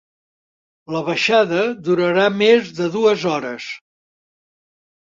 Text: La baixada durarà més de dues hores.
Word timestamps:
La 0.95 1.01
baixada 1.09 1.61
durarà 1.89 2.25
més 2.41 2.75
de 2.81 2.91
dues 2.99 3.31
hores. 3.37 3.71